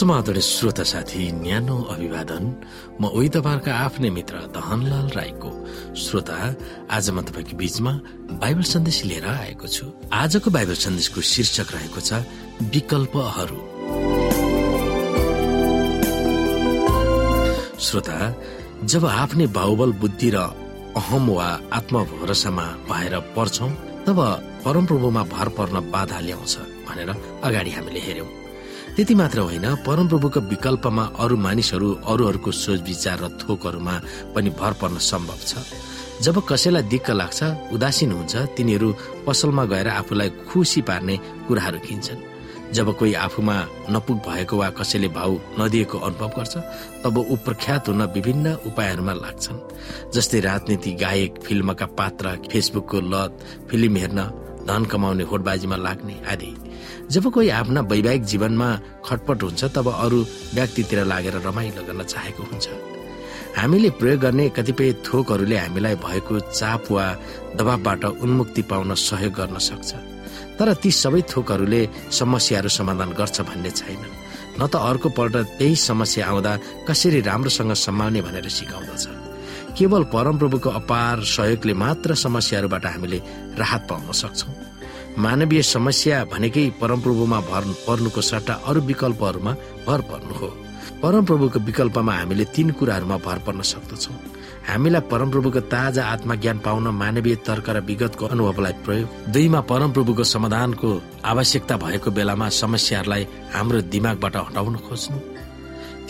समादरणीय 0.00 0.40
श्रोता 0.40 0.82
साथी 0.82 1.22
न्यानो 1.44 1.76
अभिवादन। 1.92 2.44
म 3.00 3.12
उही 3.12 3.28
तपाईँहरूका 3.36 3.72
आफ्नै 3.84 4.10
मित्र 4.16 4.34
दहनलाल 4.56 5.08
राईको 5.12 5.50
श्रोता। 5.92 6.36
आज 6.88 7.10
म 7.10 7.20
तपाईँको 7.28 7.56
बीचमा 7.60 7.92
बाइबल 8.40 8.64
सन्देश 8.64 8.98
लिएर 9.04 9.26
आएको 9.28 9.66
छु। 9.68 9.84
आजको 10.08 10.48
बाइबल 10.56 10.76
सन्देशको 10.84 11.20
शीर्षक 11.20 11.68
रहेको 11.76 12.00
छ 12.00 12.24
विकल्पहरू। 12.72 13.60
श्रोता 17.76 18.18
जब 18.88 19.04
आफ्नै 19.04 19.46
बाहुबल 19.52 19.92
बुद्धि 20.00 20.30
र 20.32 20.38
अहम 20.96 21.26
वा 21.28 21.48
आत्मभरोसामा 21.76 22.66
भएर 22.88 23.14
पर्छौं 23.36 23.70
तब 24.08 24.18
परमप्रभुमा 24.64 25.22
भर 25.28 25.48
पर्न 25.60 25.76
बाधा 25.92 26.18
ल्याउँछ 26.26 26.54
भनेर 26.88 27.10
अगाडि 27.44 27.70
हामीले 27.76 28.00
हेर्यौं 28.00 28.39
त्यति 28.96 29.14
मात्र 29.14 29.38
होइन 29.40 29.66
परमप्रभुको 29.86 30.40
विकल्पमा 30.50 31.04
अरू 31.18 31.36
मानिसहरू 31.36 31.88
अरूहरूको 32.04 32.50
सोच 32.52 32.80
विचार 32.82 33.18
र 33.22 33.28
थोकहरूमा 33.40 33.94
पनि 34.34 34.50
भर 34.50 34.72
पर्न 34.80 34.98
सम्भव 35.00 35.40
छ। 35.46 35.62
जब 36.20 36.36
कसैलाई 36.44 36.82
दिक्क 36.90 37.10
लाग्छ 37.12 37.72
उदासीन 37.72 38.12
हुन्छ 38.12 38.36
तिनीहरू 38.56 38.88
पसलमा 39.26 39.64
गएर 39.72 39.88
आफूलाई 39.90 40.30
खुसी 40.50 40.80
पार्ने 40.82 41.16
कुराहरू 41.48 41.78
किन्छन्। 41.86 42.20
जब 42.76 42.86
कोही 42.98 43.14
आफूमा 43.16 43.56
नपुग 43.90 44.18
भएको 44.26 44.56
वा 44.56 44.68
कसैले 44.78 45.08
भाउ 45.08 45.38
नदिएको 45.58 45.98
अनुभव 45.98 46.30
गर्छ 46.36 46.54
तब 47.02 47.16
ऊ 47.18 47.36
प्रख्यात 47.46 47.88
हुन 47.88 48.02
विभिन्न 48.14 48.46
उपायहरूमा 48.68 49.14
लाग्छन्। 49.14 49.64
जस्तै 50.14 50.40
राजनीति 50.40 50.92
गायक 51.02 51.40
फिल्मका 51.46 51.86
पात्र 51.98 52.36
फेसबुकको 52.50 53.00
लत 53.12 53.30
फिल्म 53.70 53.96
हेर्न 53.96 54.20
धन 54.68 54.84
कमाउने 54.84 55.24
होटबाजीमा 55.24 55.76
लाग्ने 55.76 56.16
आदि। 56.28 56.52
जब 57.10 57.30
कोही 57.34 57.48
आफ्ना 57.50 57.80
वैवाहिक 57.90 58.24
जीवनमा 58.24 58.68
खटपट 59.04 59.42
हुन्छ 59.42 59.64
तब 59.74 59.86
अरू 59.90 60.20
व्यक्तितिर 60.54 61.04
लागेर 61.04 61.36
रमाइलो 61.42 61.82
गर्न 61.82 62.02
चाहेको 62.06 62.42
हुन्छ। 62.42 62.66
हामीले 63.58 63.90
प्रयोग 63.98 64.20
गर्ने 64.20 64.48
कतिपय 64.54 64.92
थोकहरूले 65.02 65.56
हामीलाई 65.58 65.94
भएको 65.98 66.38
चाप 66.54 66.90
वा 66.90 67.06
दबावबाट 67.58 68.04
उन्मुक्ति 68.22 68.62
पाउन 68.62 68.94
सहयोग 68.94 69.34
गर्न 69.34 69.58
सक्छ। 69.58 69.90
तर 70.54 70.74
ती 70.78 70.90
सबै 70.94 71.22
थोकहरूले 71.26 71.82
समस्याहरू 72.14 72.68
समाधान 72.68 73.10
गर्छ 73.18 73.40
भन्ने 73.42 73.70
छैन। 73.70 74.02
न 74.60 74.66
त 74.70 74.78
अर्को 74.78 75.08
पल्ट 75.10 75.36
त्यही 75.58 75.74
समस्या 75.74 76.26
आउँदा 76.30 76.52
कसरी 76.86 77.20
राम्रोसँग 77.26 77.72
सम्हाल्ने 77.74 78.22
भनेर 78.22 78.48
सिकाउँदछ। 78.48 79.04
केवल 79.74 80.02
परमप्रभुको 80.14 80.70
अपार 80.70 81.24
सहयोगले 81.26 81.74
मात्र 81.74 82.14
समस्याहरूबाट 82.14 82.86
हामीले 82.86 83.18
राहत 83.58 83.82
पाउन 83.90 84.12
सक्छौँ। 84.14 84.69
मानवीय 85.18 85.62
समस्या 85.62 86.24
भनेकै 86.24 86.68
परमप्रभुमा 86.80 87.40
भर 87.40 87.64
पर्नुको 87.86 88.20
सट्टा 88.20 88.54
अरू 88.66 88.80
विकल्पहरूमा 88.80 89.52
भर 89.86 90.00
पर्नु 90.10 90.34
हो। 90.34 90.48
परमप्रभुको 91.02 91.58
विकल्पमा 91.58 92.12
हामीले 92.12 92.44
तीन 92.54 92.70
कुराहरूमा 92.78 93.16
भर 93.26 93.38
पर्न 93.46 93.60
सक्दछौ। 93.62 94.14
हामीलाई 94.68 95.00
परमप्रभुको 95.10 95.60
ताजा 95.72 96.04
आत्मज्ञान 96.04 96.58
पाउन 96.58 96.86
मानवीय 96.94 97.36
तर्क 97.46 97.68
र 97.70 97.80
विगतको 97.80 98.26
अनुभवलाई 98.26 98.72
प्रयोग 98.84 99.08
दुईमा 99.32 99.60
परमप्रभुको 99.70 100.24
समाधानको 100.24 100.88
आवश्यकता 101.24 101.76
भएको 101.76 102.10
बेलामा 102.10 102.48
समस्याहरूलाई 102.48 103.26
हाम्रो 103.54 103.80
दिमागबाट 103.92 104.36
हटाउन 104.36 104.76
खोज्नु। 104.86 105.18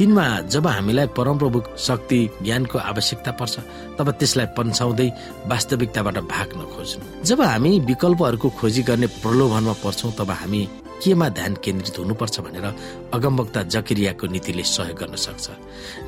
तिनमा 0.01 0.49
जब 0.49 0.67
हामीलाई 0.67 1.07
परमप्रभु 1.13 1.61
शक्ति 1.77 2.19
ज्ञानको 2.43 2.79
आवश्यकता 2.81 3.33
पर्छ 3.37 3.55
तब 4.01 4.11
त्यसलाई 4.17 4.47
पन्छाउँदै 4.57 5.09
वास्तविकताबाट 5.45 6.19
भाग्न 6.25 6.61
खोज्नु। 6.73 7.05
जब 7.29 7.41
हामी 7.45 7.73
विकल्पहरूको 7.85 8.49
खोजी 8.57 8.83
गर्ने 8.89 9.07
प्रलोभनमा 9.21 9.75
पर्छौं 9.85 10.13
तब 10.17 10.31
हामी 10.41 10.63
केमा 11.05 11.29
ध्यान 11.37 11.53
केन्द्रित 11.65 11.99
हुनुपर्छ 11.99 12.41
भनेर 12.41 12.67
अगमवक्ता 13.13 13.61
जकिरियाको 13.69 14.27
नीतिले 14.33 14.65
सहयोग 14.65 14.97
गर्न 14.97 15.15
सक्छ। 15.21 15.47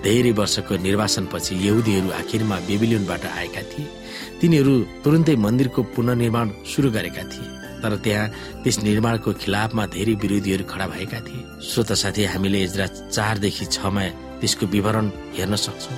धेरै 0.05 0.33
वर्षको 0.41 0.73
निर्वासनपछि 0.89 1.53
यहुदीहरू 1.69 2.09
आखिरमा 2.17 2.57
बेबिलियनबाट 2.69 3.25
आएका 3.29 3.63
थिए। 3.71 3.93
तिनीहरू 4.41 4.75
तुरन्तै 5.05 5.37
मन्दिरको 5.37 5.81
पुननिर्माण 5.93 6.47
सुरु 6.65 6.89
गरेका 6.97 7.25
थिए। 7.29 7.62
तर 7.83 7.97
त्यहाँ 7.97 8.29
त्यस 8.63 8.79
निर्माणको 8.83 9.33
खिलाफमा 9.33 9.87
धेरै 9.87 10.15
विरोधीहरू 10.15 10.65
खडा 10.65 10.87
भएका 10.87 11.21
थिए। 11.21 11.43
श्रोता 11.69 11.95
साथी 11.95 12.25
हामीले 12.25 12.63
इजरा 12.63 12.87
चारदेखि 12.87 13.65
छमा 13.67 14.05
त्यसको 14.41 14.67
विवरण 14.67 15.11
हेर्न 15.37 15.57
सक्छौ। 15.57 15.95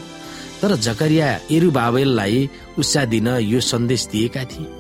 तर 0.63 0.77
जकरिया 0.77 1.29
एरु 1.53 1.71
बाबेललाई 1.71 2.49
उत्साह 2.79 3.05
दिन 3.05 3.29
यो 3.29 3.61
सन्देश 3.61 4.07
दिएका 4.13 4.45
थिए। 4.45 4.73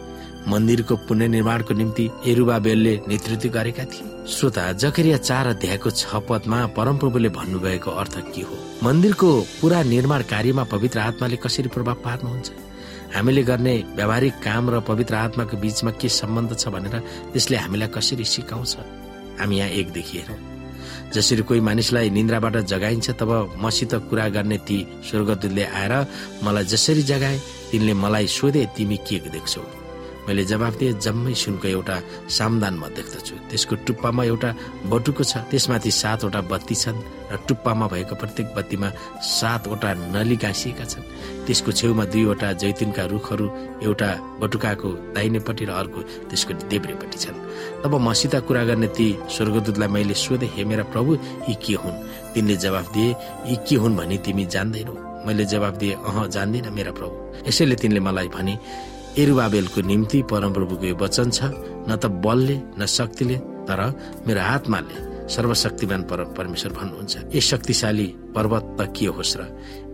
मन्दिरको 0.48 0.96
पुनर्निर्माणको 1.08 1.74
निम्ति 1.74 2.04
एरुबाबेलले 2.26 2.94
नेतृत्व 3.08 3.48
गरेका 3.48 3.84
थिए। 3.84 4.26
श्रोता 4.28 4.72
जकरिया 4.72 5.16
चार 5.16 5.46
अध्यायको 5.46 5.90
छ 5.90 6.20
पदमा 6.28 6.66
परमप्रभुले 6.76 7.28
भन्नुभएको 7.28 7.90
अर्थ 7.90 8.16
के 8.32 8.42
हो? 8.42 8.56
मन्दिरको 8.82 9.28
पुरा 9.60 9.82
निर्माण 9.82 10.22
कार्यमा 10.22 10.64
पवित्र 10.64 10.98
आत्माले 10.98 11.36
कसरी 11.36 11.68
प्रभाव 11.68 11.96
पार्नुहुन्छ? 12.04 12.50
हामीले 13.14 13.42
गर्ने 13.42 13.74
व्यावहारिक 13.94 14.34
काम 14.42 14.70
र 14.70 14.80
पवित्र 14.90 15.14
आत्माको 15.14 15.56
बीचमा 15.56 15.90
के 16.02 16.08
सम्बन्ध 16.10 16.58
छ 16.58 16.68
भनेर 16.74 16.98
त्यसले 17.30 17.56
हामीलाई 17.56 17.88
कसरी 17.94 18.24
सिकाउँछ? 18.24 18.74
हामी 19.38 19.56
यहाँ 19.58 19.70
एकदेखि 19.70 20.18
हेरौँ। 20.18 20.38
जसरी 21.14 21.42
कोही 21.46 21.60
मानिसलाई 21.62 22.10
निन्द्राबाट 22.10 22.56
जगाइन्छ 22.74 23.10
तब 23.14 23.30
मसित 23.62 23.94
कुरा 24.10 24.28
गर्ने 24.34 24.58
ती 24.66 24.78
स्वर्गदूतले 25.06 25.64
आएर 25.64 25.94
मलाई 26.42 26.64
जसरी 26.74 27.02
जगाए 27.06 27.38
तिनले 27.70 27.94
मलाई 27.94 28.26
सोधे 28.26 28.66
तिमी 28.74 28.96
के 29.06 29.18
देख्छौ? 29.30 29.62
मैले 30.28 30.44
जवाफ 30.44 30.74
दिए 30.80 30.92
जम्मै 31.04 31.34
सुनको 31.34 31.68
एउटा 31.68 31.96
सामदान 32.28 32.74
म 32.80 32.88
देख्दछु। 32.96 33.34
त्यसको 33.50 33.74
टुप्पामा 33.86 34.22
एउटा 34.24 34.50
बटुको 34.88 35.22
छ 35.24 35.32
त्यसमाथि 35.50 35.90
सातवटा 35.90 36.40
बत्ती 36.52 36.74
छन् 36.74 36.98
र 37.32 37.36
टुप्पामा 37.48 37.86
भएको 37.92 38.14
प्रत्येक 38.16 38.46
बत्तीमा 38.56 38.88
सातवटा 39.20 39.90
नली 40.16 40.36
गाँसिएका 40.40 40.84
छन्। 40.84 41.04
त्यसको 41.44 41.70
छेउमा 41.72 42.04
दुईवटा 42.12 42.48
जैतुनका 42.56 43.04
रुखहरू 43.12 43.46
एउटा 43.84 44.10
बटुकाको 44.40 44.88
दाहिनेपट्टि 45.12 45.64
र 45.68 45.70
अर्को 45.76 46.00
त्यसको 46.32 46.52
देब्रेपट्टि 46.72 47.18
छन्। 47.20 47.36
तब 47.84 47.92
मसित 48.00 48.34
कुरा 48.48 48.62
गर्ने 48.64 48.88
ती 48.96 49.06
स्वर्गदूतलाई 49.28 49.88
मैले 49.92 50.14
सोधे 50.16 50.46
हे 50.56 50.64
मेरा 50.64 50.84
प्रभु 50.88 51.10
यी 51.48 51.54
के 51.60 51.74
हुन्? 51.82 51.96
तिनले 52.32 52.56
जवाफ 52.64 52.86
दिए 52.96 53.10
यी 53.48 53.56
के 53.68 53.76
हुन् 53.76 53.96
भनी 53.96 54.16
तिमी 54.24 54.44
जान्दैनौ। 54.48 54.94
मैले 55.26 55.44
जवाफ 55.52 55.74
दिए 55.80 55.92
अह 56.00 56.16
जान्दिन 56.32 56.72
मेरा 56.72 56.92
प्रभु। 56.96 57.44
यसैले 57.48 57.76
तिनले 57.76 58.00
मलाई 58.00 58.28
भने 58.28 58.54
एरुबाबेलको 59.18 59.80
निम्ति 59.80 60.22
परमप्रभुको 60.30 60.84
यो 60.86 60.94
वचन 60.98 61.30
छ 61.30 61.46
न 61.86 61.96
त 62.02 62.10
बलले 62.24 62.56
न 62.78 62.86
शक्तिले 62.86 63.36
तर 63.68 63.80
मेरो 64.26 64.40
आत्माले 64.54 64.96
सर्वशक्तिमान 65.30 66.02
पर 66.10 66.18
परमेश्वर 66.34 66.72
भन्नुहुन्छ। 66.74 67.14
ए 67.30 67.40
शक्तिशाली 67.40 68.06
पर्वत 68.34 68.64
त 68.78 68.90
के 68.90 69.06
होस् 69.14 69.36
र? 69.38 69.40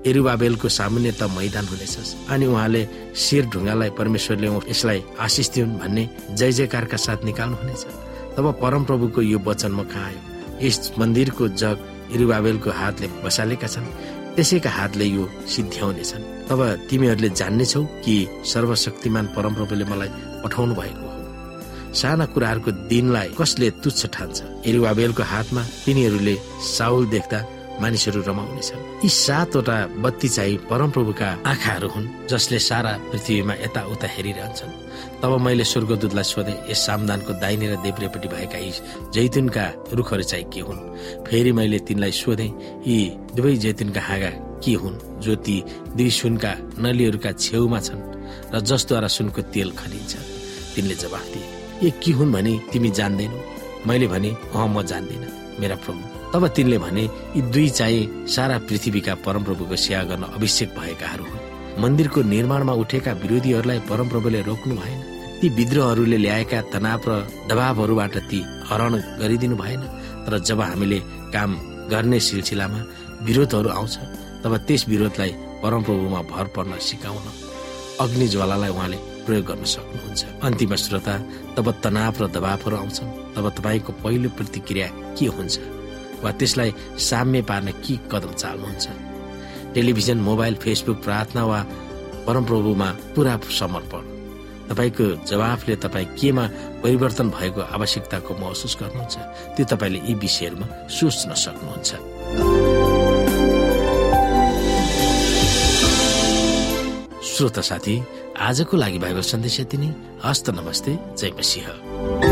एरुबाबेलको 0.08 0.68
सामान्य 0.68 1.12
त 1.20 1.28
मैदान 1.36 1.64
हुनेछ। 1.68 1.94
अनि 2.32 2.46
उहाँले 2.48 2.82
शिर 3.14 3.44
ढुङ्गालाई 3.52 3.90
परमेश्वरले 4.00 4.48
यसलाई 4.72 5.00
आशिष 5.20 5.48
दिउन् 5.54 5.78
भन्ने 5.80 6.04
जय 6.40 6.52
जयकारका 6.58 6.96
साथ 6.96 7.20
निकाल्नु 7.28 7.56
हुनेछ 7.60 7.84
तब 8.36 8.46
परमप्रभुको 8.56 9.20
यो 9.22 9.38
वचन 9.44 9.72
म 9.76 9.84
कहाँ 9.84 10.08
आयो? 10.08 10.20
यस 10.64 10.96
मन्दिरको 10.98 11.48
जग 11.60 11.76
एरुबाबेलको 12.16 12.70
हातले 12.72 13.06
बसालेका 13.24 13.68
छन्। 13.68 13.86
त्यसैका 14.36 14.70
हातले 14.70 15.04
यो 15.04 15.24
सिद्ध्याउनेछन् 15.52 16.24
तब 16.48 16.60
तिमीहरूले 16.90 17.28
जान्नेछौ 17.40 17.82
कि 18.04 18.14
सर्वशक्तिमान 18.52 19.26
परमप्रभुले 19.36 19.84
मलाई 19.84 20.10
पठाउनु 20.42 20.74
भएको 20.74 21.06
हो। 21.06 21.94
साना 22.00 22.24
कुराहरूको 22.32 22.70
दिनलाई 22.90 23.28
कसले 23.38 23.70
तुच्छ 23.82 24.06
ठान्छ? 24.06 24.38
एरुवाबेलको 24.66 25.22
हातमा 25.22 25.62
तिनीहरूले 25.84 26.34
साउल 26.76 27.06
देख्दा 27.06 27.38
मानिसहरू 27.80 28.20
रमाउनेछन्। 28.28 28.80
यी 29.04 29.08
सातवटा 29.08 29.76
बत्ती 30.04 30.28
चाहिँ 30.28 30.56
परमप्रभुका 30.70 31.28
आँखाहरू 31.50 31.88
हुन् 31.88 32.06
जसले 32.30 32.58
सारा 32.58 32.92
पृथ्वीमा 33.10 33.54
यताउता 33.64 34.06
हेरिरहन्छन्। 34.14 34.72
तब 35.22 35.32
मैले 35.40 35.64
स्वर्गदूतलाई 35.64 36.26
सोधे 36.32 36.54
यस 36.70 36.80
सामदानको 36.86 37.32
दाहिने 37.40 37.66
र 37.72 37.74
देब्रेपट्टि 37.84 38.28
भएका 38.28 38.58
यी 38.58 38.72
जैतुनका 39.14 39.64
रुखहरू 39.96 40.24
चाहिँ 40.30 40.46
के 40.52 40.60
हुन्? 40.60 40.80
फेरि 41.24 41.52
मैले 41.56 41.78
तिनलाई 41.88 42.12
सोधे 42.12 42.46
यी 42.84 42.98
दुवै 43.36 43.56
जैतुनका 43.64 44.00
हाँगा 44.00 44.30
के 44.60 44.74
हुन् 44.76 45.00
जो 45.24 45.34
ती 45.40 45.56
दुई 45.96 46.10
सुनका 46.20 46.52
नलीहरूका 46.84 47.32
छेउमा 47.32 47.80
छन् 47.80 48.02
र 48.52 48.60
जसद्वारा 48.60 49.08
सुनको 49.08 49.40
तेल 49.52 49.70
खनिन्छ? 49.72 50.12
तिनले 50.76 50.94
जवाफ 50.94 51.26
दिए 51.32 51.88
ए 51.88 51.90
के 52.02 52.12
हुन् 52.12 52.32
भने 52.32 52.52
तिमी 52.72 52.90
जान्दैनौ? 52.92 53.40
मैले 53.88 54.06
भने 54.12 54.30
अह 54.52 54.66
म 54.68 54.82
जान्दिन 54.84 55.22
मेरा 55.60 55.76
प्रभु। 55.80 56.19
तब 56.32 56.46
तिनले 56.46 56.78
भने 56.78 57.02
यी 57.02 57.40
दुई 57.42 57.68
चाहिँ 57.68 58.26
सारा 58.26 58.58
पृथ्वीका 58.68 59.14
परमप्रभुको 59.26 59.76
सेवा 59.76 60.02
गर्न 60.10 60.22
अभिषेक 60.36 60.68
भएकाहरू 60.78 61.24
हुन्। 61.24 61.82
मन्दिरको 61.82 62.22
निर्माणमा 62.22 62.72
उठेका 62.82 63.12
विरोधीहरूलाई 63.22 63.78
परमप्रभुले 63.90 64.40
रोक्नु 64.42 64.74
भएन। 64.76 65.00
ती 65.40 65.48
विद्रोहहरूले 65.48 66.16
ल्याएका 66.16 66.60
तनाव 66.72 67.02
र 67.08 67.10
दबावहरूबाट 67.50 68.16
ती 68.30 68.38
हरण 68.68 68.94
गरिदिनु 69.20 69.56
भएन। 69.56 69.82
तर 70.24 70.38
जब 70.38 70.60
हामीले 70.60 70.98
काम 71.34 71.50
गर्ने 71.90 72.18
सिलसिलामा 72.20 72.80
विरोधहरू 73.26 73.68
आउँछ 73.68 73.94
तब 74.44 74.56
त्यस 74.66 74.88
विरोधलाई 74.88 75.32
परमप्रभुमा 75.62 76.20
भर 76.30 76.46
पर्न 76.54 76.78
सिकाउन 76.78 77.26
अग्नि 78.00 78.26
ज्वालालाई 78.28 78.70
उहाँले 78.70 78.98
प्रयोग 79.26 79.44
गर्न 79.46 79.64
सक्नुहुन्छ। 79.64 80.20
अन्तिम 80.46 80.74
श्रोता 80.76 81.14
तब 81.56 81.66
तनाव 81.82 82.14
र 82.22 82.26
दबावहरू 82.30 82.76
आउँछन्। 82.76 83.34
तब 83.34 83.44
तपाईँको 83.58 83.92
पहिलो 84.02 84.28
प्रतिक्रिया 84.38 84.88
के 85.18 85.26
हुन्छ? 85.26 85.79
वा 86.22 86.30
त्यसलाई 86.32 86.70
साम्य 86.98 87.42
पार्न 87.42 87.68
के 87.84 87.94
कदम 88.12 88.32
चाल्नुहुन्छ? 88.32 88.86
टेलिभिजन 89.74 90.18
मोबाइल 90.18 90.54
फेसबुक 90.54 91.02
प्रार्थना 91.02 91.44
वा 91.44 91.60
परमप्रभुमा 92.26 92.88
पुरा 93.14 93.34
समर्पण। 93.58 94.02
तपाईँको 94.70 95.06
जवाफले 95.26 95.76
तपाईँ 95.76 96.06
केमा 96.18 96.44
परिवर्तन 96.82 97.30
भएको 97.30 97.60
आवश्यकताको 97.74 98.34
महसुस 98.34 98.76
गर्नुहुन्छ 98.80 99.16
त्यो 99.56 99.64
तपाईँले 99.66 99.98
यी 100.06 100.14
विषयहरूमा 100.14 100.66
सोच्न 100.88 101.34
सक्नुहुन्छ। 101.34 101.90
श्रोता 107.30 107.62
साथी 107.62 107.94
आजको 108.38 108.76
लागि 108.76 108.98
भएको 108.98 109.22
सन्देश 109.22 109.60
यति 109.60 109.76
नै। 109.76 109.90
हस्त 110.24 110.50
नमस्ते 110.50 110.98
जय 111.18 111.30
मसिंह। 111.38 112.29